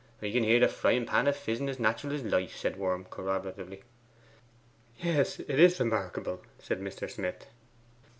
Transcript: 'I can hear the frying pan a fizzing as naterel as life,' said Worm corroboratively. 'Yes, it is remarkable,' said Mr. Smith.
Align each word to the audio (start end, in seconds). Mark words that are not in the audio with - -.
'I 0.19 0.31
can 0.31 0.43
hear 0.43 0.59
the 0.59 0.67
frying 0.67 1.05
pan 1.05 1.27
a 1.27 1.31
fizzing 1.31 1.69
as 1.69 1.77
naterel 1.77 2.11
as 2.11 2.23
life,' 2.23 2.55
said 2.57 2.75
Worm 2.75 3.05
corroboratively. 3.05 3.83
'Yes, 4.97 5.39
it 5.39 5.59
is 5.59 5.79
remarkable,' 5.79 6.41
said 6.57 6.81
Mr. 6.81 7.07
Smith. 7.07 7.45